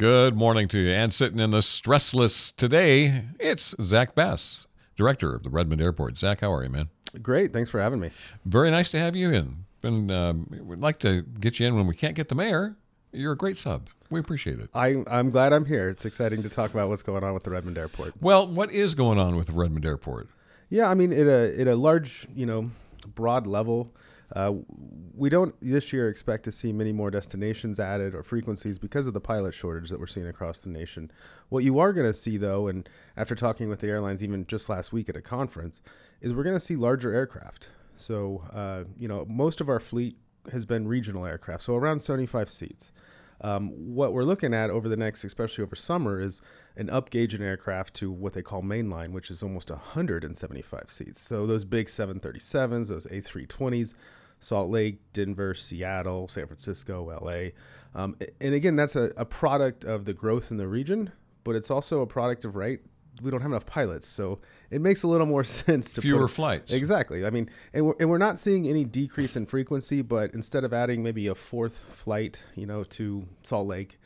Good 0.00 0.34
morning 0.34 0.66
to 0.68 0.78
you. 0.78 0.90
And 0.92 1.12
sitting 1.12 1.38
in 1.40 1.50
the 1.50 1.58
stressless 1.58 2.56
today, 2.56 3.24
it's 3.38 3.74
Zach 3.82 4.14
Bass, 4.14 4.66
director 4.96 5.34
of 5.34 5.42
the 5.42 5.50
Redmond 5.50 5.82
Airport. 5.82 6.16
Zach, 6.16 6.40
how 6.40 6.50
are 6.54 6.62
you, 6.62 6.70
man? 6.70 6.88
Great. 7.20 7.52
Thanks 7.52 7.68
for 7.68 7.82
having 7.82 8.00
me. 8.00 8.10
Very 8.46 8.70
nice 8.70 8.88
to 8.92 8.98
have 8.98 9.14
you 9.14 9.30
in. 9.30 9.66
Been, 9.82 10.10
um, 10.10 10.46
we'd 10.64 10.78
like 10.78 11.00
to 11.00 11.20
get 11.20 11.60
you 11.60 11.66
in 11.66 11.76
when 11.76 11.86
we 11.86 11.94
can't 11.94 12.14
get 12.14 12.30
the 12.30 12.34
mayor. 12.34 12.78
You're 13.12 13.32
a 13.32 13.36
great 13.36 13.58
sub. 13.58 13.90
We 14.08 14.18
appreciate 14.18 14.58
it. 14.58 14.70
I, 14.72 15.04
I'm 15.06 15.28
glad 15.28 15.52
I'm 15.52 15.66
here. 15.66 15.90
It's 15.90 16.06
exciting 16.06 16.42
to 16.44 16.48
talk 16.48 16.72
about 16.72 16.88
what's 16.88 17.02
going 17.02 17.22
on 17.22 17.34
with 17.34 17.42
the 17.42 17.50
Redmond 17.50 17.76
Airport. 17.76 18.14
Well, 18.22 18.46
what 18.46 18.72
is 18.72 18.94
going 18.94 19.18
on 19.18 19.36
with 19.36 19.48
the 19.48 19.52
Redmond 19.52 19.84
Airport? 19.84 20.28
Yeah, 20.70 20.88
I 20.88 20.94
mean, 20.94 21.12
at 21.12 21.26
a, 21.26 21.60
at 21.60 21.68
a 21.68 21.76
large, 21.76 22.26
you 22.34 22.46
know, 22.46 22.70
broad 23.14 23.46
level, 23.46 23.92
uh, 24.34 24.52
we 25.14 25.28
don't 25.28 25.54
this 25.60 25.92
year 25.92 26.08
expect 26.08 26.44
to 26.44 26.52
see 26.52 26.72
many 26.72 26.92
more 26.92 27.10
destinations 27.10 27.80
added 27.80 28.14
or 28.14 28.22
frequencies 28.22 28.78
because 28.78 29.06
of 29.06 29.12
the 29.12 29.20
pilot 29.20 29.54
shortage 29.54 29.90
that 29.90 29.98
we're 29.98 30.06
seeing 30.06 30.28
across 30.28 30.60
the 30.60 30.68
nation. 30.68 31.10
What 31.48 31.64
you 31.64 31.78
are 31.78 31.92
going 31.92 32.06
to 32.06 32.14
see, 32.14 32.36
though, 32.36 32.68
and 32.68 32.88
after 33.16 33.34
talking 33.34 33.68
with 33.68 33.80
the 33.80 33.88
airlines 33.88 34.22
even 34.22 34.46
just 34.46 34.68
last 34.68 34.92
week 34.92 35.08
at 35.08 35.16
a 35.16 35.22
conference, 35.22 35.82
is 36.20 36.32
we're 36.32 36.44
going 36.44 36.56
to 36.56 36.60
see 36.60 36.76
larger 36.76 37.12
aircraft. 37.12 37.70
So, 37.96 38.44
uh, 38.52 38.84
you 38.96 39.08
know, 39.08 39.26
most 39.28 39.60
of 39.60 39.68
our 39.68 39.80
fleet 39.80 40.16
has 40.52 40.64
been 40.64 40.88
regional 40.88 41.26
aircraft, 41.26 41.64
so 41.64 41.76
around 41.76 42.02
75 42.02 42.48
seats. 42.48 42.92
Um, 43.42 43.70
what 43.94 44.12
we're 44.12 44.24
looking 44.24 44.52
at 44.52 44.70
over 44.70 44.88
the 44.88 44.96
next, 44.96 45.24
especially 45.24 45.64
over 45.64 45.74
summer, 45.74 46.20
is 46.20 46.42
an 46.76 46.88
upgauge 46.88 47.34
in 47.34 47.42
aircraft 47.42 47.94
to 47.94 48.10
what 48.10 48.34
they 48.34 48.42
call 48.42 48.62
mainline, 48.62 49.12
which 49.12 49.30
is 49.30 49.42
almost 49.42 49.70
175 49.70 50.90
seats. 50.90 51.20
So 51.20 51.46
those 51.46 51.64
big 51.64 51.86
737s, 51.86 52.88
those 52.88 53.06
A320s, 53.06 53.94
Salt 54.40 54.70
Lake, 54.70 55.00
Denver, 55.12 55.54
Seattle, 55.54 56.28
San 56.28 56.46
Francisco, 56.46 57.18
LA. 57.22 57.50
Um, 57.94 58.16
and 58.40 58.54
again, 58.54 58.76
that's 58.76 58.96
a, 58.96 59.12
a 59.16 59.24
product 59.24 59.84
of 59.84 60.04
the 60.04 60.14
growth 60.14 60.50
in 60.50 60.56
the 60.56 60.66
region, 60.66 61.12
but 61.44 61.54
it's 61.54 61.70
also 61.70 62.00
a 62.00 62.06
product 62.06 62.44
of, 62.44 62.56
right, 62.56 62.80
we 63.22 63.30
don't 63.30 63.42
have 63.42 63.50
enough 63.50 63.66
pilots, 63.66 64.06
so 64.06 64.38
it 64.70 64.80
makes 64.80 65.02
a 65.02 65.08
little 65.08 65.26
more 65.26 65.44
sense 65.44 65.92
to 65.94 66.00
fewer 66.00 66.22
put, 66.26 66.30
flights. 66.30 66.72
Exactly. 66.72 67.26
I 67.26 67.30
mean, 67.30 67.50
and 67.72 67.86
we're, 67.86 67.94
and 68.00 68.08
we're 68.08 68.18
not 68.18 68.38
seeing 68.38 68.66
any 68.66 68.84
decrease 68.84 69.36
in 69.36 69.46
frequency, 69.46 70.02
but 70.02 70.32
instead 70.34 70.64
of 70.64 70.72
adding 70.72 71.02
maybe 71.02 71.26
a 71.26 71.34
fourth 71.34 71.78
flight, 71.78 72.42
you 72.54 72.66
know, 72.66 72.84
to 72.84 73.26
Salt 73.42 73.66
Lake, 73.66 73.98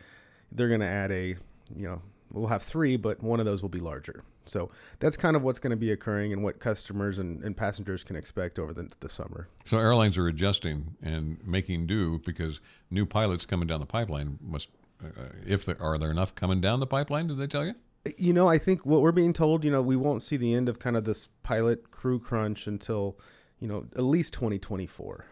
they're 0.50 0.68
going 0.68 0.80
to 0.80 0.86
add 0.86 1.12
a, 1.12 1.36
you 1.74 1.88
know, 1.88 2.02
we'll 2.32 2.48
have 2.48 2.62
three, 2.62 2.96
but 2.96 3.22
one 3.22 3.40
of 3.40 3.46
those 3.46 3.62
will 3.62 3.68
be 3.68 3.80
larger. 3.80 4.24
So 4.46 4.70
that's 4.98 5.16
kind 5.16 5.36
of 5.36 5.42
what's 5.42 5.58
going 5.58 5.70
to 5.70 5.76
be 5.76 5.90
occurring 5.90 6.32
and 6.32 6.42
what 6.42 6.60
customers 6.60 7.18
and, 7.18 7.42
and 7.42 7.56
passengers 7.56 8.04
can 8.04 8.16
expect 8.16 8.58
over 8.58 8.72
the, 8.72 8.90
the 9.00 9.08
summer. 9.08 9.48
So 9.64 9.78
airlines 9.78 10.18
are 10.18 10.26
adjusting 10.26 10.96
and 11.02 11.38
making 11.44 11.86
do 11.86 12.20
because 12.24 12.60
new 12.90 13.06
pilots 13.06 13.46
coming 13.46 13.66
down 13.66 13.80
the 13.80 13.86
pipeline 13.86 14.38
must. 14.40 14.70
Uh, 15.02 15.24
if 15.44 15.64
there 15.64 15.80
are 15.82 15.98
there 15.98 16.10
enough 16.10 16.34
coming 16.34 16.60
down 16.60 16.80
the 16.80 16.86
pipeline? 16.86 17.26
Did 17.26 17.36
they 17.36 17.46
tell 17.46 17.66
you? 17.66 17.74
You 18.16 18.32
know, 18.32 18.48
I 18.48 18.58
think 18.58 18.86
what 18.86 19.00
we're 19.00 19.12
being 19.12 19.32
told, 19.32 19.64
you 19.64 19.70
know, 19.70 19.82
we 19.82 19.96
won't 19.96 20.22
see 20.22 20.36
the 20.36 20.54
end 20.54 20.68
of 20.68 20.78
kind 20.78 20.96
of 20.96 21.04
this 21.04 21.28
pilot 21.42 21.90
crew 21.90 22.18
crunch 22.18 22.66
until, 22.66 23.18
you 23.60 23.66
know, 23.66 23.86
at 23.96 24.02
least 24.02 24.34
2024. 24.34 25.26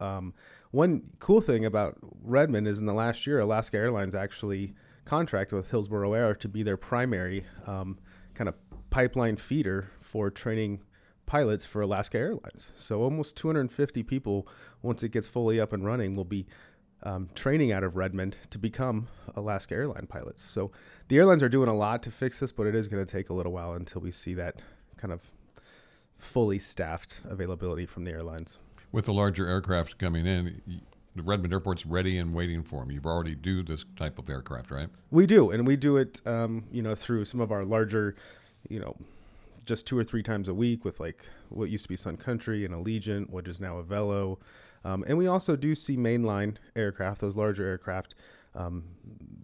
Um, 0.00 0.34
one 0.70 1.10
cool 1.18 1.40
thing 1.40 1.64
about 1.64 1.96
Redmond 2.22 2.68
is 2.68 2.80
in 2.80 2.86
the 2.86 2.92
last 2.92 3.26
year, 3.26 3.40
Alaska 3.40 3.78
Airlines 3.78 4.14
actually 4.14 4.74
contracted 5.04 5.56
with 5.56 5.70
Hillsboro 5.70 6.12
Aero 6.12 6.34
to 6.34 6.48
be 6.48 6.62
their 6.62 6.76
primary 6.76 7.44
um, 7.66 7.98
kind 8.38 8.48
of 8.48 8.54
pipeline 8.88 9.36
feeder 9.36 9.90
for 10.00 10.30
training 10.30 10.80
pilots 11.26 11.66
for 11.66 11.82
Alaska 11.82 12.18
Airlines. 12.18 12.70
So 12.76 13.02
almost 13.02 13.36
250 13.36 14.04
people, 14.04 14.46
once 14.80 15.02
it 15.02 15.08
gets 15.08 15.26
fully 15.26 15.60
up 15.60 15.72
and 15.72 15.84
running, 15.84 16.14
will 16.14 16.24
be 16.24 16.46
um, 17.02 17.28
training 17.34 17.72
out 17.72 17.82
of 17.82 17.96
Redmond 17.96 18.36
to 18.50 18.58
become 18.58 19.08
Alaska 19.34 19.74
airline 19.74 20.06
pilots. 20.08 20.42
So 20.42 20.70
the 21.08 21.18
airlines 21.18 21.42
are 21.42 21.48
doing 21.48 21.68
a 21.68 21.74
lot 21.74 22.02
to 22.04 22.12
fix 22.12 22.38
this, 22.38 22.52
but 22.52 22.68
it 22.68 22.76
is 22.76 22.88
going 22.88 23.04
to 23.04 23.10
take 23.10 23.28
a 23.28 23.34
little 23.34 23.52
while 23.52 23.74
until 23.74 24.00
we 24.00 24.12
see 24.12 24.34
that 24.34 24.60
kind 24.96 25.12
of 25.12 25.30
fully 26.16 26.60
staffed 26.60 27.20
availability 27.28 27.86
from 27.86 28.04
the 28.04 28.12
airlines. 28.12 28.60
With 28.92 29.06
the 29.06 29.12
larger 29.12 29.48
aircraft 29.48 29.98
coming 29.98 30.26
in, 30.26 30.60
Redmond 31.26 31.52
Airport's 31.52 31.86
ready 31.86 32.18
and 32.18 32.34
waiting 32.34 32.62
for 32.62 32.80
them. 32.80 32.90
You've 32.90 33.06
already 33.06 33.34
do 33.34 33.62
this 33.62 33.84
type 33.96 34.18
of 34.18 34.28
aircraft, 34.28 34.70
right? 34.70 34.88
We 35.10 35.26
do, 35.26 35.50
and 35.50 35.66
we 35.66 35.76
do 35.76 35.96
it, 35.96 36.20
um, 36.26 36.64
you 36.70 36.82
know, 36.82 36.94
through 36.94 37.24
some 37.24 37.40
of 37.40 37.52
our 37.52 37.64
larger, 37.64 38.14
you 38.68 38.80
know, 38.80 38.96
just 39.64 39.86
two 39.86 39.98
or 39.98 40.04
three 40.04 40.22
times 40.22 40.48
a 40.48 40.54
week 40.54 40.84
with 40.84 40.98
like 40.98 41.28
what 41.50 41.68
used 41.68 41.84
to 41.84 41.88
be 41.88 41.96
Sun 41.96 42.16
Country 42.16 42.64
and 42.64 42.74
Allegiant, 42.74 43.30
what 43.30 43.46
is 43.46 43.60
now 43.60 43.80
Avelo. 43.80 44.38
Um, 44.84 45.04
and 45.06 45.18
we 45.18 45.26
also 45.26 45.56
do 45.56 45.74
see 45.74 45.96
mainline 45.96 46.56
aircraft, 46.74 47.20
those 47.20 47.36
larger 47.36 47.66
aircraft, 47.66 48.14
um, 48.54 48.84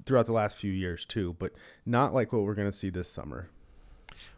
throughout 0.06 0.26
the 0.26 0.32
last 0.32 0.56
few 0.56 0.72
years 0.72 1.04
too, 1.04 1.36
but 1.38 1.52
not 1.84 2.14
like 2.14 2.32
what 2.32 2.42
we're 2.42 2.54
going 2.54 2.70
to 2.70 2.76
see 2.76 2.90
this 2.90 3.10
summer. 3.10 3.48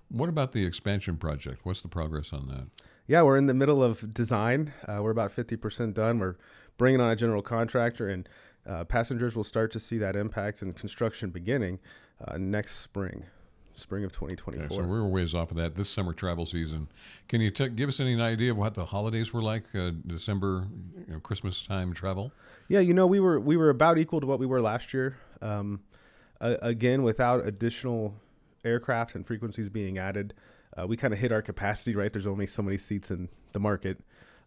What 0.08 0.28
about 0.28 0.52
the 0.52 0.64
expansion 0.64 1.16
project? 1.16 1.60
What's 1.64 1.80
the 1.80 1.88
progress 1.88 2.32
on 2.32 2.48
that? 2.48 2.66
Yeah, 3.08 3.22
we're 3.22 3.36
in 3.36 3.46
the 3.46 3.54
middle 3.54 3.82
of 3.82 4.12
design. 4.12 4.72
Uh, 4.86 4.98
we're 5.00 5.10
about 5.10 5.34
50% 5.34 5.94
done. 5.94 6.18
We're 6.18 6.36
bringing 6.78 7.00
on 7.00 7.10
a 7.10 7.16
general 7.16 7.42
contractor, 7.42 8.08
and 8.08 8.28
uh, 8.66 8.84
passengers 8.84 9.34
will 9.34 9.44
start 9.44 9.70
to 9.72 9.80
see 9.80 9.98
that 9.98 10.16
impact 10.16 10.62
and 10.62 10.76
construction 10.76 11.30
beginning 11.30 11.78
uh, 12.26 12.36
next 12.38 12.78
spring 12.78 13.24
spring 13.78 14.04
of 14.04 14.12
2024. 14.12 14.64
Okay, 14.64 14.74
so 14.74 14.82
we 14.82 14.88
were 14.88 15.06
ways 15.06 15.34
off 15.34 15.50
of 15.50 15.56
that 15.58 15.76
this 15.76 15.90
summer 15.90 16.12
travel 16.12 16.46
season. 16.46 16.88
Can 17.28 17.40
you 17.40 17.50
t- 17.50 17.68
give 17.68 17.88
us 17.88 18.00
any 18.00 18.20
idea 18.20 18.50
of 18.50 18.56
what 18.56 18.74
the 18.74 18.86
holidays 18.86 19.32
were 19.32 19.42
like, 19.42 19.64
uh, 19.74 19.90
December, 20.06 20.66
you 21.06 21.14
know, 21.14 21.20
Christmas 21.20 21.66
time 21.66 21.92
travel? 21.92 22.32
Yeah, 22.68 22.80
you 22.80 22.94
know, 22.94 23.06
we 23.06 23.20
were 23.20 23.38
we 23.38 23.56
were 23.56 23.70
about 23.70 23.98
equal 23.98 24.20
to 24.20 24.26
what 24.26 24.38
we 24.38 24.46
were 24.46 24.60
last 24.60 24.92
year. 24.94 25.18
Um, 25.42 25.80
again, 26.40 27.02
without 27.02 27.46
additional 27.46 28.14
aircraft 28.64 29.14
and 29.14 29.26
frequencies 29.26 29.68
being 29.68 29.98
added, 29.98 30.34
uh, 30.76 30.86
we 30.86 30.96
kind 30.96 31.12
of 31.12 31.20
hit 31.20 31.30
our 31.32 31.42
capacity. 31.42 31.94
Right, 31.94 32.12
there's 32.12 32.26
only 32.26 32.46
so 32.46 32.62
many 32.62 32.78
seats 32.78 33.10
in 33.10 33.28
the 33.52 33.60
market, 33.60 33.98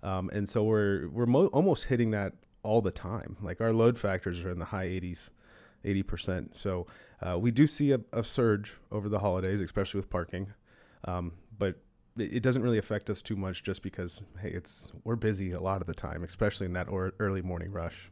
um, 0.04 0.30
and 0.34 0.48
so 0.48 0.64
we're 0.64 1.08
we're 1.10 1.26
mo- 1.26 1.48
almost 1.48 1.86
hitting 1.86 2.12
that 2.12 2.34
all 2.64 2.82
the 2.82 2.92
time. 2.92 3.38
Like 3.42 3.62
our 3.62 3.74
load 3.74 3.98
factors 3.98 4.42
are 4.42 4.52
in 4.52 4.60
the 4.60 4.66
high 4.66 4.88
80s. 4.88 5.30
80%. 5.86 6.56
So 6.56 6.88
uh, 7.22 7.38
we 7.40 7.52
do 7.52 7.68
see 7.68 7.92
a, 7.92 8.02
a, 8.14 8.24
surge 8.24 8.74
over 8.92 9.10
the 9.10 9.20
holidays, 9.20 9.62
especially 9.62 10.00
with 10.00 10.10
parking. 10.10 10.54
Um, 11.06 11.34
but 11.58 11.76
it, 12.18 12.44
doesn't 12.44 12.62
really 12.62 12.78
affect 12.78 13.10
us 13.10 13.22
too 13.22 13.36
much 13.36 13.64
just 13.64 13.82
because, 13.82 14.22
hey, 14.42 14.50
it's 14.50 14.92
we're 15.04 15.16
busy 15.16 15.52
a 15.52 15.62
lot 15.62 15.82
of 15.82 15.88
the 15.88 15.94
time, 15.94 16.24
especially 16.24 16.66
in 16.66 16.74
that 16.74 16.90
or, 16.90 17.14
early 17.20 17.42
morning 17.42 17.72
rush. 17.72 18.12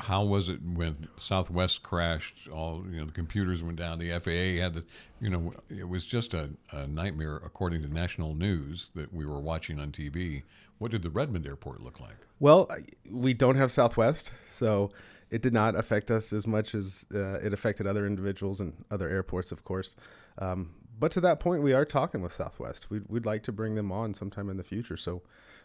How 0.00 0.24
was 0.24 0.48
it 0.48 0.60
when 0.62 1.08
Southwest 1.16 1.82
crashed? 1.82 2.48
All 2.48 2.84
you 2.90 3.00
know, 3.00 3.06
the 3.06 3.12
computers 3.12 3.62
went 3.62 3.76
down. 3.76 3.98
The 3.98 4.10
FAA 4.18 4.62
had 4.62 4.74
the, 4.74 4.84
you 5.20 5.28
know, 5.28 5.52
it 5.68 5.88
was 5.88 6.06
just 6.06 6.34
a, 6.34 6.50
a 6.70 6.86
nightmare 6.86 7.36
according 7.36 7.82
to 7.82 7.88
national 7.92 8.34
news 8.34 8.90
that 8.94 9.12
we 9.12 9.26
were 9.26 9.40
watching 9.40 9.78
on 9.78 9.92
TV. 9.92 10.42
What 10.78 10.92
did 10.92 11.02
the 11.02 11.10
Redmond 11.10 11.46
airport 11.46 11.80
look 11.80 12.00
like? 12.00 12.26
Well, 12.38 12.68
we 13.10 13.34
don't 13.34 13.56
have 13.56 13.70
Southwest, 13.70 14.32
so 14.48 14.90
it 15.30 15.42
did 15.42 15.52
not 15.52 15.74
affect 15.74 16.10
us 16.10 16.32
as 16.32 16.46
much 16.46 16.74
as 16.74 17.04
uh, 17.14 17.38
it 17.40 17.52
affected 17.52 17.86
other 17.86 18.06
individuals 18.06 18.60
and 18.60 18.72
other 18.90 19.08
airports, 19.08 19.52
of 19.52 19.64
course. 19.64 19.96
Um, 20.38 20.70
but 20.98 21.12
to 21.12 21.20
that 21.20 21.40
point, 21.40 21.62
we 21.62 21.72
are 21.72 21.84
talking 21.84 22.22
with 22.22 22.32
Southwest. 22.32 22.90
We'd, 22.90 23.04
we'd 23.08 23.26
like 23.26 23.42
to 23.44 23.52
bring 23.52 23.74
them 23.74 23.92
on 23.92 24.14
sometime 24.14 24.48
in 24.48 24.56
the 24.56 24.64
future. 24.64 24.96
So 24.96 25.22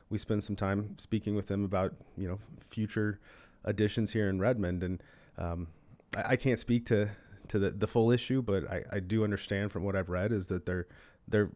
we 0.10 0.18
spend 0.18 0.44
some 0.44 0.56
time 0.56 0.96
speaking 0.98 1.36
with 1.36 1.48
them 1.48 1.64
about 1.64 1.94
you 2.18 2.28
know 2.28 2.40
future 2.60 3.20
additions 3.64 4.12
here 4.14 4.30
in 4.30 4.40
Redmond. 4.40 4.84
And 4.84 5.04
um, 5.38 5.68
I, 6.16 6.32
I, 6.32 6.36
can't 6.36 6.60
speak 6.60 6.86
to 6.88 7.10
to 7.50 7.60
the, 7.60 7.72
the 7.72 7.88
full 7.88 8.12
issue, 8.12 8.42
but 8.42 8.70
I, 8.70 8.84
I 8.92 9.00
do 9.00 9.24
understand 9.24 9.72
from 9.72 9.84
what 9.84 9.96
I've 9.96 10.10
read 10.10 10.32
is 10.32 10.48
that 10.48 10.66
they're 10.66 10.88
they're 11.28 11.50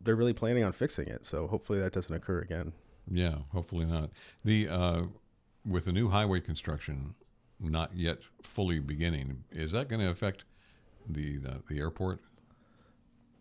they're 0.00 0.16
really 0.16 0.32
planning 0.32 0.64
on 0.64 0.72
fixing 0.72 1.08
it. 1.08 1.24
So 1.24 1.46
hopefully 1.46 1.80
that 1.80 1.92
doesn't 1.92 2.14
occur 2.14 2.40
again. 2.40 2.72
Yeah, 3.10 3.36
hopefully 3.52 3.86
not. 3.86 4.10
The 4.44 4.68
uh, 4.68 5.02
with 5.64 5.84
the 5.84 5.92
new 5.92 6.08
highway 6.08 6.40
construction, 6.40 7.14
not 7.60 7.94
yet 7.94 8.18
fully 8.42 8.78
beginning. 8.78 9.44
Is 9.50 9.72
that 9.72 9.88
going 9.88 10.00
to 10.00 10.10
affect 10.10 10.44
the 11.08 11.38
the, 11.38 11.62
the 11.68 11.78
airport? 11.78 12.20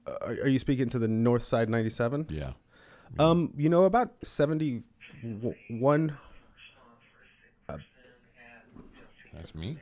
Uh, 0.08 0.36
are 0.44 0.48
you 0.48 0.60
speaking 0.60 0.90
to 0.90 1.00
the 1.00 1.08
North 1.08 1.42
Side 1.42 1.70
97? 1.70 2.28
Yeah. 2.30 2.52
Um, 3.18 3.54
you 3.56 3.70
know 3.70 3.84
about 3.86 4.14
71 4.24 6.18
uh, 7.70 7.78
That's 9.36 9.54
me. 9.54 9.78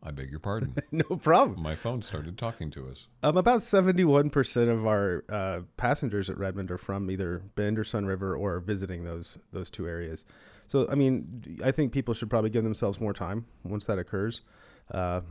I 0.00 0.10
beg 0.10 0.30
your 0.30 0.40
pardon. 0.40 0.74
no 0.92 1.16
problem. 1.16 1.62
My 1.62 1.74
phone 1.74 2.02
started 2.02 2.38
talking 2.38 2.70
to 2.70 2.88
us. 2.88 3.08
Um, 3.22 3.36
about 3.36 3.60
71% 3.60 4.70
of 4.70 4.86
our 4.86 5.24
uh, 5.28 5.60
passengers 5.76 6.30
at 6.30 6.38
Redmond 6.38 6.70
are 6.70 6.78
from 6.78 7.10
either 7.10 7.42
Bend 7.56 7.78
or 7.78 7.84
Sunriver 7.84 8.38
or 8.38 8.60
visiting 8.60 9.04
those 9.04 9.38
those 9.52 9.70
two 9.70 9.86
areas. 9.86 10.24
So, 10.66 10.88
I 10.88 10.94
mean, 10.94 11.58
I 11.64 11.72
think 11.72 11.92
people 11.92 12.14
should 12.14 12.30
probably 12.30 12.50
give 12.50 12.64
themselves 12.64 13.00
more 13.00 13.12
time 13.12 13.46
once 13.64 13.84
that 13.86 13.98
occurs. 13.98 14.42
Uh, 14.90 15.22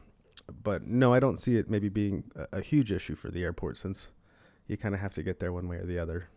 but 0.64 0.86
no, 0.86 1.14
I 1.14 1.20
don't 1.20 1.40
see 1.40 1.58
it 1.58 1.70
maybe 1.70 1.90
being 1.90 2.24
a, 2.36 2.58
a 2.58 2.62
huge 2.62 2.92
issue 2.92 3.16
for 3.16 3.32
the 3.32 3.44
airport 3.44 3.78
since 3.78 4.10
you 4.68 4.78
kind 4.78 4.94
of 4.94 5.02
have 5.02 5.14
to 5.16 5.24
get 5.24 5.40
there 5.40 5.52
one 5.54 5.68
way 5.68 5.78
or 5.78 5.86
the 5.86 5.98
other. 5.98 6.30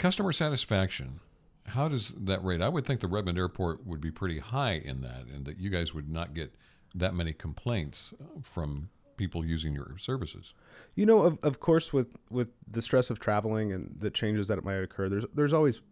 Customer 0.00 0.32
satisfaction 0.32 1.20
How 1.66 1.86
does 1.86 2.14
that 2.16 2.42
rate? 2.42 2.62
I 2.62 2.70
would 2.70 2.86
think 2.86 3.00
the 3.00 3.06
Redmond 3.06 3.36
Airport 3.36 3.86
would 3.86 4.00
be 4.00 4.10
pretty 4.10 4.38
high 4.38 4.72
in 4.82 5.02
that, 5.02 5.26
and 5.26 5.44
that 5.44 5.58
you 5.58 5.68
guys 5.68 5.92
would 5.92 6.08
not 6.08 6.32
get 6.32 6.54
that 6.94 7.14
many 7.14 7.34
complaints 7.34 8.14
uh, 8.18 8.40
from 8.40 8.88
people 9.18 9.44
using 9.44 9.74
your 9.74 9.98
services. 9.98 10.54
You 10.94 11.04
know, 11.04 11.20
of, 11.20 11.38
of 11.42 11.60
course, 11.60 11.92
with, 11.92 12.16
with 12.30 12.48
the 12.66 12.80
stress 12.80 13.10
of 13.10 13.20
traveling 13.20 13.74
and 13.74 13.94
the 13.98 14.08
changes 14.08 14.48
that 14.48 14.64
might 14.64 14.76
occur, 14.76 15.10
there's 15.10 15.26
there's 15.34 15.52
always 15.52 15.82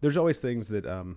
there's 0.00 0.16
always 0.16 0.40
things 0.40 0.66
that 0.70 0.84
um, 0.84 1.16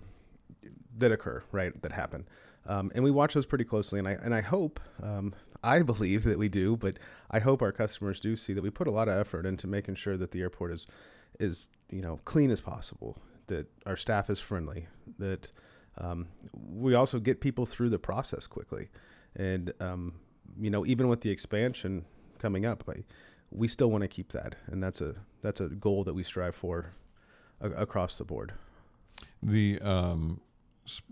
that 0.96 1.10
occur, 1.10 1.42
right? 1.50 1.82
That 1.82 1.90
happen, 1.90 2.28
um, 2.68 2.92
and 2.94 3.02
we 3.02 3.10
watch 3.10 3.34
those 3.34 3.46
pretty 3.46 3.64
closely. 3.64 3.98
And 3.98 4.06
I 4.06 4.12
and 4.12 4.32
I 4.32 4.42
hope, 4.42 4.78
um, 5.02 5.34
I 5.64 5.82
believe 5.92 6.22
that 6.22 6.38
we 6.38 6.48
do, 6.48 6.76
but 6.76 7.00
I 7.32 7.40
hope 7.40 7.62
our 7.62 7.72
customers 7.72 8.20
do 8.20 8.36
see 8.36 8.52
that 8.52 8.62
we 8.62 8.70
put 8.70 8.86
a 8.86 8.92
lot 8.92 9.08
of 9.08 9.18
effort 9.18 9.44
into 9.44 9.66
making 9.66 9.96
sure 9.96 10.16
that 10.16 10.30
the 10.30 10.40
airport 10.40 10.70
is 10.70 10.86
is 11.40 11.68
you 11.90 12.00
know 12.00 12.20
clean 12.24 12.50
as 12.50 12.60
possible, 12.60 13.18
that 13.46 13.66
our 13.86 13.96
staff 13.96 14.30
is 14.30 14.40
friendly, 14.40 14.86
that 15.18 15.50
um, 15.98 16.28
we 16.52 16.94
also 16.94 17.18
get 17.18 17.40
people 17.40 17.66
through 17.66 17.90
the 17.90 17.98
process 17.98 18.46
quickly, 18.46 18.88
and 19.36 19.72
um, 19.80 20.14
you 20.58 20.70
know 20.70 20.84
even 20.86 21.08
with 21.08 21.20
the 21.20 21.30
expansion 21.30 22.04
coming 22.38 22.66
up, 22.66 22.84
I, 22.88 23.04
we 23.50 23.68
still 23.68 23.90
want 23.90 24.02
to 24.02 24.08
keep 24.08 24.32
that, 24.32 24.56
and 24.66 24.82
that's 24.82 25.00
a 25.00 25.14
that's 25.42 25.60
a 25.60 25.68
goal 25.68 26.04
that 26.04 26.14
we 26.14 26.22
strive 26.22 26.54
for 26.54 26.90
a- 27.60 27.70
across 27.70 28.18
the 28.18 28.24
board. 28.24 28.52
The 29.42 29.80
um, 29.80 30.40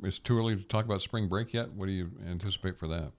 it's 0.03 0.19
too 0.19 0.39
early 0.39 0.57
to 0.57 0.63
talk 0.63 0.85
about 0.85 1.03
spring 1.03 1.29
break 1.29 1.53
yet. 1.53 1.73
What 1.73 1.87
do 1.87 1.93
you 1.93 2.11
anticipate 2.29 2.77
for 2.77 2.89
that? 2.89 3.13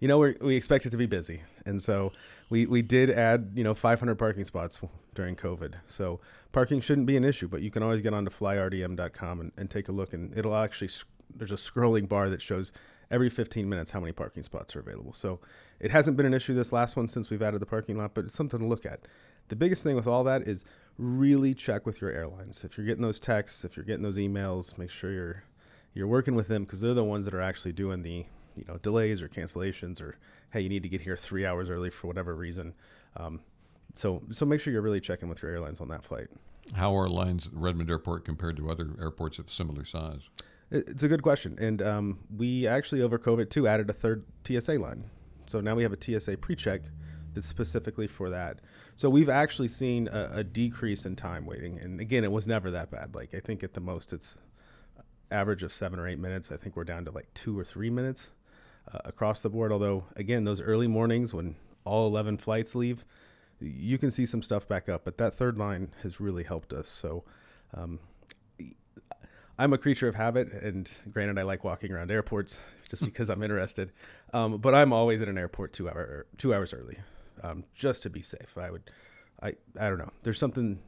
You 0.00 0.08
know, 0.08 0.18
we 0.18 0.34
we 0.40 0.56
expect 0.56 0.86
it 0.86 0.90
to 0.90 0.96
be 0.96 1.06
busy, 1.06 1.42
and 1.64 1.80
so 1.80 2.12
we 2.48 2.66
we 2.66 2.82
did 2.82 3.10
add 3.10 3.52
you 3.54 3.62
know 3.62 3.74
500 3.74 4.16
parking 4.16 4.44
spots 4.44 4.80
during 5.14 5.36
COVID. 5.36 5.74
So 5.86 6.20
parking 6.52 6.80
shouldn't 6.80 7.06
be 7.06 7.16
an 7.16 7.24
issue, 7.24 7.48
but 7.48 7.62
you 7.62 7.70
can 7.70 7.82
always 7.82 8.00
get 8.00 8.14
onto 8.14 8.30
flyrdm.com 8.30 9.40
and, 9.40 9.52
and 9.56 9.70
take 9.70 9.88
a 9.88 9.92
look, 9.92 10.12
and 10.12 10.36
it'll 10.36 10.56
actually 10.56 10.88
there's 11.34 11.52
a 11.52 11.56
scrolling 11.56 12.08
bar 12.08 12.30
that 12.30 12.42
shows 12.42 12.72
every 13.10 13.28
15 13.28 13.68
minutes 13.68 13.90
how 13.90 14.00
many 14.00 14.12
parking 14.12 14.42
spots 14.42 14.74
are 14.74 14.80
available. 14.80 15.12
So 15.12 15.40
it 15.80 15.90
hasn't 15.90 16.16
been 16.16 16.26
an 16.26 16.34
issue 16.34 16.54
this 16.54 16.72
last 16.72 16.96
one 16.96 17.08
since 17.08 17.28
we've 17.28 17.42
added 17.42 17.60
the 17.60 17.66
parking 17.66 17.98
lot, 17.98 18.14
but 18.14 18.24
it's 18.24 18.34
something 18.34 18.60
to 18.60 18.66
look 18.66 18.86
at. 18.86 19.00
The 19.48 19.56
biggest 19.56 19.82
thing 19.82 19.96
with 19.96 20.06
all 20.06 20.22
that 20.24 20.46
is 20.46 20.64
really 20.96 21.54
check 21.54 21.86
with 21.86 22.00
your 22.00 22.10
airlines. 22.10 22.64
If 22.64 22.76
you're 22.76 22.86
getting 22.86 23.02
those 23.02 23.18
texts, 23.18 23.64
if 23.64 23.76
you're 23.76 23.84
getting 23.84 24.04
those 24.04 24.18
emails, 24.18 24.78
make 24.78 24.90
sure 24.90 25.12
you're 25.12 25.44
you're 25.92 26.06
working 26.06 26.36
with 26.36 26.46
them 26.46 26.62
because 26.62 26.80
they're 26.80 26.94
the 26.94 27.02
ones 27.02 27.24
that 27.24 27.34
are 27.34 27.40
actually 27.40 27.72
doing 27.72 28.02
the 28.02 28.26
you 28.56 28.64
know 28.68 28.76
delays 28.78 29.22
or 29.22 29.28
cancellations 29.28 30.00
or 30.00 30.16
hey 30.52 30.60
you 30.60 30.68
need 30.68 30.82
to 30.82 30.88
get 30.88 31.00
here 31.00 31.16
three 31.16 31.46
hours 31.46 31.70
early 31.70 31.90
for 31.90 32.06
whatever 32.06 32.34
reason. 32.34 32.74
Um, 33.16 33.40
so 33.94 34.22
so 34.30 34.46
make 34.46 34.60
sure 34.60 34.72
you're 34.72 34.82
really 34.82 35.00
checking 35.00 35.28
with 35.28 35.42
your 35.42 35.50
airlines 35.50 35.80
on 35.80 35.88
that 35.88 36.04
flight. 36.04 36.28
How 36.74 36.96
are 36.96 37.08
lines 37.08 37.48
at 37.48 37.54
Redmond 37.54 37.90
Airport 37.90 38.24
compared 38.24 38.56
to 38.58 38.70
other 38.70 38.90
airports 39.00 39.38
of 39.38 39.50
similar 39.50 39.84
size? 39.84 40.28
It's 40.70 41.02
a 41.02 41.08
good 41.08 41.22
question. 41.22 41.56
And 41.58 41.82
um, 41.82 42.18
we 42.36 42.66
actually 42.66 43.02
over 43.02 43.18
covid 43.18 43.50
too 43.50 43.66
added 43.66 43.90
a 43.90 43.92
third 43.92 44.24
tsa 44.44 44.74
line. 44.74 45.10
So 45.46 45.60
now 45.60 45.74
we 45.74 45.82
have 45.82 45.92
a 45.92 45.98
tsa 46.00 46.36
pre-check 46.36 46.82
that's 47.34 47.46
specifically 47.46 48.06
for 48.06 48.30
that. 48.30 48.60
So 48.94 49.10
we've 49.10 49.28
actually 49.28 49.68
seen 49.68 50.08
a, 50.08 50.30
a 50.36 50.44
decrease 50.44 51.06
in 51.06 51.16
time 51.16 51.44
waiting. 51.44 51.78
And 51.78 52.00
again 52.00 52.22
it 52.22 52.30
was 52.30 52.46
never 52.46 52.70
that 52.70 52.90
bad. 52.90 53.14
Like 53.14 53.34
i 53.34 53.40
think 53.40 53.64
at 53.64 53.74
the 53.74 53.80
most 53.80 54.12
it's 54.12 54.38
average 55.32 55.62
of 55.62 55.72
seven 55.72 55.98
or 55.98 56.06
eight 56.06 56.18
minutes. 56.18 56.52
I 56.52 56.56
think 56.56 56.76
we're 56.76 56.84
down 56.84 57.04
to 57.06 57.10
like 57.10 57.32
two 57.34 57.58
or 57.58 57.64
three 57.64 57.90
minutes 57.90 58.30
uh, 58.92 58.98
across 59.04 59.40
the 59.40 59.50
board. 59.50 59.72
Although, 59.72 60.04
again, 60.16 60.44
those 60.44 60.60
early 60.60 60.86
mornings 60.86 61.32
when 61.34 61.56
all 61.84 62.06
11 62.06 62.38
flights 62.38 62.74
leave, 62.74 63.04
you 63.60 63.98
can 63.98 64.10
see 64.10 64.26
some 64.26 64.42
stuff 64.42 64.66
back 64.66 64.88
up. 64.88 65.04
But 65.04 65.18
that 65.18 65.34
third 65.34 65.58
line 65.58 65.92
has 66.02 66.20
really 66.20 66.44
helped 66.44 66.72
us. 66.72 66.88
So, 66.88 67.24
um, 67.74 68.00
I'm 69.60 69.74
a 69.74 69.78
creature 69.78 70.08
of 70.08 70.14
habit, 70.14 70.50
and 70.54 70.90
granted, 71.12 71.38
I 71.38 71.42
like 71.42 71.64
walking 71.64 71.92
around 71.92 72.10
airports 72.10 72.60
just 72.88 73.04
because 73.04 73.28
I'm 73.28 73.42
interested. 73.42 73.92
Um, 74.32 74.56
but 74.56 74.74
I'm 74.74 74.90
always 74.90 75.20
at 75.20 75.28
an 75.28 75.36
airport 75.36 75.74
two 75.74 75.86
hour 75.88 76.26
two 76.38 76.54
hours 76.54 76.72
early, 76.72 76.96
um, 77.42 77.64
just 77.74 78.02
to 78.04 78.10
be 78.10 78.22
safe. 78.22 78.56
I 78.56 78.70
would, 78.70 78.90
I 79.42 79.48
I 79.78 79.90
don't 79.90 79.98
know. 79.98 80.12
There's 80.22 80.38
something 80.38 80.80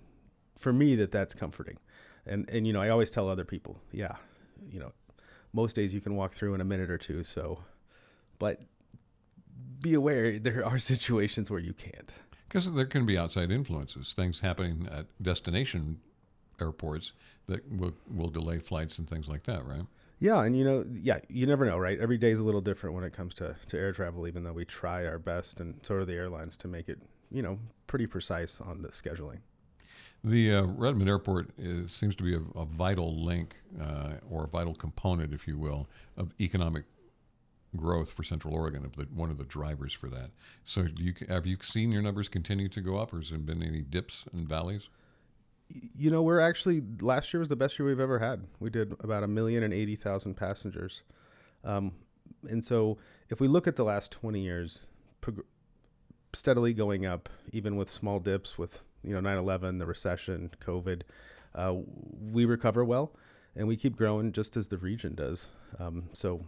for 0.56 0.72
me 0.72 0.94
that 0.96 1.12
that's 1.12 1.34
comforting, 1.34 1.76
and 2.24 2.48
and 2.48 2.66
you 2.66 2.72
know 2.72 2.80
I 2.80 2.88
always 2.88 3.10
tell 3.10 3.28
other 3.28 3.44
people, 3.44 3.78
yeah, 3.92 4.16
you 4.70 4.80
know, 4.80 4.92
most 5.52 5.76
days 5.76 5.92
you 5.92 6.00
can 6.00 6.16
walk 6.16 6.32
through 6.32 6.54
in 6.54 6.62
a 6.62 6.64
minute 6.64 6.90
or 6.90 6.96
two. 6.96 7.24
So 7.24 7.58
but 8.42 8.60
be 9.80 9.94
aware 9.94 10.36
there 10.36 10.66
are 10.66 10.78
situations 10.92 11.48
where 11.48 11.60
you 11.60 11.72
can't. 11.72 12.12
Because 12.48 12.70
there 12.72 12.86
can 12.86 13.06
be 13.06 13.16
outside 13.16 13.52
influences, 13.52 14.14
things 14.14 14.40
happening 14.40 14.88
at 14.90 15.06
destination 15.22 16.00
airports 16.60 17.12
that 17.46 17.60
will, 17.70 17.94
will 18.12 18.30
delay 18.30 18.58
flights 18.58 18.98
and 18.98 19.08
things 19.08 19.28
like 19.28 19.44
that, 19.44 19.64
right? 19.64 19.86
Yeah, 20.18 20.42
and 20.42 20.58
you 20.58 20.64
know, 20.64 20.84
yeah, 20.92 21.20
you 21.28 21.46
never 21.46 21.64
know, 21.64 21.78
right? 21.78 22.00
Every 22.00 22.18
day 22.18 22.32
is 22.32 22.40
a 22.40 22.44
little 22.44 22.60
different 22.60 22.96
when 22.96 23.04
it 23.04 23.12
comes 23.12 23.32
to, 23.34 23.54
to 23.68 23.78
air 23.78 23.92
travel, 23.92 24.26
even 24.26 24.42
though 24.42 24.52
we 24.52 24.64
try 24.64 25.06
our 25.06 25.20
best 25.20 25.60
and 25.60 25.74
sort 25.86 26.00
of 26.00 26.08
the 26.08 26.14
airlines 26.14 26.56
to 26.58 26.68
make 26.68 26.88
it, 26.88 26.98
you 27.30 27.42
know, 27.42 27.60
pretty 27.86 28.08
precise 28.08 28.60
on 28.60 28.82
the 28.82 28.88
scheduling. 28.88 29.38
The 30.24 30.52
uh, 30.52 30.62
Redmond 30.64 31.08
Airport 31.08 31.50
is, 31.58 31.92
seems 31.92 32.16
to 32.16 32.24
be 32.24 32.34
a, 32.34 32.42
a 32.58 32.64
vital 32.64 33.24
link 33.24 33.54
uh, 33.80 34.14
or 34.28 34.44
a 34.44 34.48
vital 34.48 34.74
component, 34.74 35.32
if 35.32 35.46
you 35.46 35.58
will, 35.58 35.86
of 36.16 36.34
economic 36.40 36.84
growth 37.76 38.12
for 38.12 38.22
Central 38.22 38.54
Oregon. 38.54 38.90
One 39.14 39.30
of 39.30 39.38
the 39.38 39.44
drivers 39.44 39.92
for 39.92 40.08
that. 40.10 40.30
So, 40.64 40.86
you 40.98 41.14
have 41.28 41.46
you 41.46 41.56
seen 41.62 41.92
your 41.92 42.02
numbers 42.02 42.28
continue 42.28 42.68
to 42.68 42.80
go 42.80 42.98
up, 42.98 43.12
or 43.12 43.18
has 43.18 43.30
there 43.30 43.38
been 43.38 43.62
any 43.62 43.82
dips 43.82 44.24
and 44.32 44.48
valleys? 44.48 44.88
You 45.96 46.10
know, 46.10 46.22
we're 46.22 46.40
actually 46.40 46.82
last 47.00 47.32
year 47.32 47.40
was 47.40 47.48
the 47.48 47.56
best 47.56 47.78
year 47.78 47.86
we've 47.86 48.00
ever 48.00 48.18
had. 48.18 48.44
We 48.60 48.70
did 48.70 48.94
about 49.00 49.22
a 49.22 49.28
million 49.28 49.62
and 49.62 49.72
eighty 49.72 49.96
thousand 49.96 50.34
passengers, 50.34 51.02
um, 51.64 51.92
and 52.48 52.64
so 52.64 52.98
if 53.30 53.40
we 53.40 53.48
look 53.48 53.66
at 53.66 53.76
the 53.76 53.84
last 53.84 54.12
twenty 54.12 54.42
years, 54.42 54.86
prog- 55.20 55.44
steadily 56.34 56.72
going 56.74 57.06
up, 57.06 57.28
even 57.52 57.76
with 57.76 57.88
small 57.90 58.18
dips 58.18 58.58
with 58.58 58.82
you 59.02 59.14
know 59.14 59.20
9/11, 59.20 59.78
the 59.78 59.86
recession, 59.86 60.50
COVID, 60.60 61.02
uh, 61.54 61.74
we 62.30 62.44
recover 62.44 62.84
well, 62.84 63.12
and 63.56 63.66
we 63.66 63.76
keep 63.76 63.96
growing 63.96 64.32
just 64.32 64.56
as 64.56 64.68
the 64.68 64.78
region 64.78 65.14
does. 65.14 65.48
Um, 65.78 66.04
so 66.12 66.44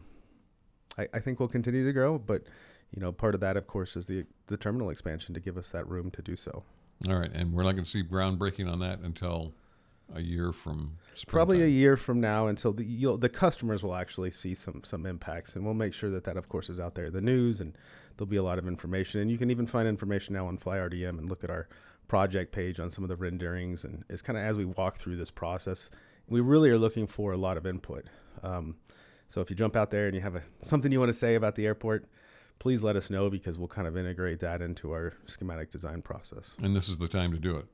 I, 0.98 1.08
I 1.14 1.20
think 1.20 1.40
we'll 1.40 1.48
continue 1.48 1.84
to 1.84 1.92
grow, 1.92 2.18
but 2.18 2.42
you 2.94 3.00
know, 3.00 3.12
part 3.12 3.34
of 3.34 3.40
that, 3.40 3.56
of 3.56 3.66
course, 3.66 3.96
is 3.96 4.06
the 4.06 4.24
the 4.46 4.56
terminal 4.56 4.90
expansion 4.90 5.34
to 5.34 5.40
give 5.40 5.56
us 5.56 5.70
that 5.70 5.88
room 5.88 6.10
to 6.12 6.22
do 6.22 6.36
so. 6.36 6.62
All 7.08 7.18
right, 7.18 7.30
and 7.32 7.52
we're 7.52 7.64
not 7.64 7.72
going 7.72 7.84
to 7.84 7.90
see 7.90 8.02
groundbreaking 8.02 8.70
on 8.70 8.78
that 8.80 9.00
until 9.00 9.52
a 10.14 10.20
year 10.20 10.52
from 10.52 10.96
Probably 11.28 11.62
a 11.62 11.66
year 11.66 11.96
from 11.96 12.20
now, 12.20 12.46
until 12.46 12.72
the 12.72 12.84
you'll, 12.84 13.16
the 13.16 13.28
customers 13.28 13.82
will 13.82 13.94
actually 13.94 14.30
see 14.30 14.54
some 14.54 14.82
some 14.84 15.06
impacts, 15.06 15.56
and 15.56 15.64
we'll 15.64 15.74
make 15.74 15.94
sure 15.94 16.10
that 16.10 16.24
that, 16.24 16.36
of 16.36 16.48
course, 16.48 16.68
is 16.68 16.78
out 16.78 16.94
there 16.94 17.06
in 17.06 17.12
the 17.12 17.20
news, 17.20 17.60
and 17.60 17.76
there'll 18.16 18.28
be 18.28 18.36
a 18.36 18.42
lot 18.42 18.58
of 18.58 18.68
information, 18.68 19.20
and 19.20 19.30
you 19.30 19.38
can 19.38 19.50
even 19.50 19.66
find 19.66 19.88
information 19.88 20.34
now 20.34 20.46
on 20.46 20.58
FlyRDM 20.58 21.18
and 21.18 21.28
look 21.28 21.42
at 21.42 21.50
our 21.50 21.68
project 22.06 22.52
page 22.52 22.78
on 22.78 22.90
some 22.90 23.02
of 23.02 23.08
the 23.08 23.16
renderings, 23.16 23.84
and 23.84 24.04
it's 24.08 24.22
kind 24.22 24.38
of 24.38 24.44
as 24.44 24.56
we 24.56 24.64
walk 24.64 24.98
through 24.98 25.16
this 25.16 25.30
process, 25.30 25.90
we 26.28 26.40
really 26.40 26.70
are 26.70 26.78
looking 26.78 27.06
for 27.06 27.32
a 27.32 27.36
lot 27.36 27.56
of 27.56 27.66
input. 27.66 28.06
Um, 28.42 28.76
so 29.28 29.40
if 29.40 29.50
you 29.50 29.56
jump 29.56 29.76
out 29.76 29.90
there 29.90 30.06
and 30.06 30.14
you 30.14 30.20
have 30.20 30.36
a, 30.36 30.42
something 30.62 30.92
you 30.92 31.00
want 31.00 31.10
to 31.10 31.18
say 31.18 31.34
about 31.34 31.54
the 31.54 31.66
airport, 31.66 32.06
please 32.58 32.84
let 32.84 32.96
us 32.96 33.10
know 33.10 33.30
because 33.30 33.58
we'll 33.58 33.68
kind 33.68 33.88
of 33.88 33.96
integrate 33.96 34.40
that 34.40 34.62
into 34.62 34.92
our 34.92 35.14
schematic 35.26 35.70
design 35.70 36.02
process. 36.02 36.54
and 36.62 36.74
this 36.74 36.88
is 36.88 36.98
the 36.98 37.08
time 37.08 37.32
to 37.32 37.38
do 37.38 37.56
it. 37.56 37.66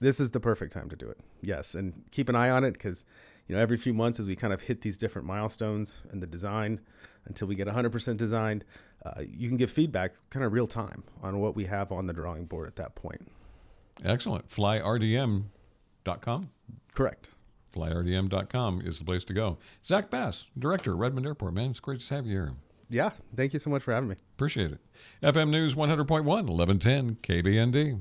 This 0.00 0.20
is 0.20 0.30
the 0.30 0.40
perfect 0.40 0.72
time 0.72 0.88
to 0.90 0.96
do 0.96 1.08
it. 1.08 1.18
Yes, 1.42 1.74
and 1.74 2.04
keep 2.12 2.28
an 2.28 2.36
eye 2.36 2.50
on 2.50 2.62
it 2.62 2.72
because 2.72 3.04
you 3.48 3.56
know 3.56 3.60
every 3.60 3.76
few 3.76 3.92
months 3.92 4.20
as 4.20 4.28
we 4.28 4.36
kind 4.36 4.52
of 4.52 4.62
hit 4.62 4.82
these 4.82 4.96
different 4.96 5.26
milestones 5.26 5.96
in 6.12 6.20
the 6.20 6.26
design 6.26 6.80
until 7.24 7.48
we 7.48 7.56
get 7.56 7.66
100% 7.66 8.16
designed, 8.16 8.64
uh, 9.04 9.20
you 9.20 9.48
can 9.48 9.56
give 9.56 9.70
feedback 9.70 10.14
kind 10.30 10.44
of 10.44 10.52
real 10.52 10.66
time 10.66 11.02
on 11.22 11.40
what 11.40 11.56
we 11.56 11.64
have 11.66 11.92
on 11.92 12.06
the 12.06 12.12
drawing 12.12 12.46
board 12.46 12.68
at 12.68 12.76
that 12.76 12.94
point. 12.94 13.30
Excellent. 14.04 14.48
FlyRDM.com. 14.48 16.50
Correct. 16.94 17.30
FlyRDM.com 17.72 18.82
is 18.82 18.98
the 18.98 19.04
place 19.04 19.24
to 19.24 19.34
go. 19.34 19.58
Zach 19.84 20.10
Bass, 20.10 20.46
Director, 20.58 20.96
Redmond 20.96 21.26
Airport. 21.26 21.54
Man, 21.54 21.70
it's 21.70 21.80
great 21.80 22.00
to 22.00 22.14
have 22.14 22.26
you 22.26 22.32
here. 22.32 22.52
Yeah. 22.90 23.10
Thank 23.36 23.52
you 23.52 23.58
so 23.58 23.70
much 23.70 23.82
for 23.82 23.92
having 23.92 24.08
me. 24.08 24.16
Appreciate 24.36 24.72
it. 24.72 24.78
FM 25.22 25.50
News 25.50 25.74
100.1, 25.74 26.24
1110 26.24 27.16
KBND. 27.16 28.00